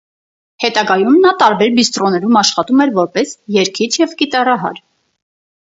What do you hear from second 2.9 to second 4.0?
որպես երգիչ